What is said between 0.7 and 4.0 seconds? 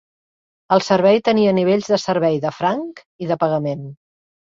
El servei tenia nivells de servei de franc i de pagament.